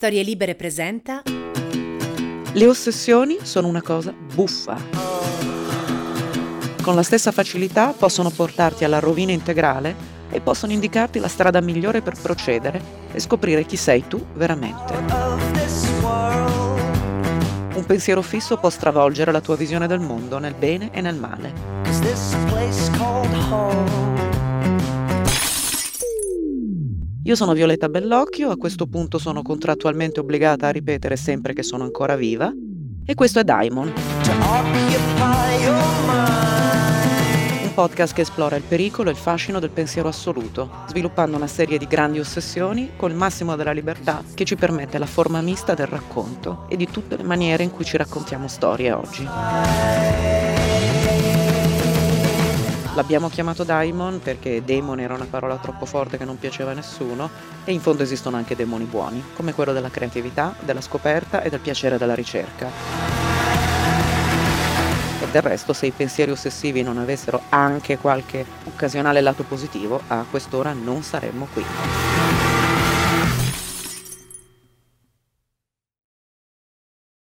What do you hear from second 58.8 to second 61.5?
buoni, come quello della creatività, della scoperta e